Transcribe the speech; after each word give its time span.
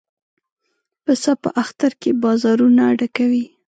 پسه 1.03 1.31
په 1.41 1.49
اختر 1.61 1.91
کې 2.01 2.11
بازارونه 2.23 2.83
ډکوي. 2.99 3.45